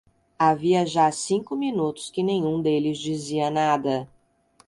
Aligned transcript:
Havia 0.39 0.83
já 0.83 1.11
cinco 1.11 1.55
minutos 1.55 2.09
que 2.09 2.23
nenhum 2.23 2.59
deles 2.59 2.97
dizia 2.97 3.51
nada. 3.51 4.09